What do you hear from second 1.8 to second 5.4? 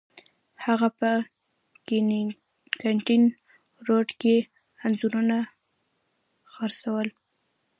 کینینګټن روډ کې انځورونه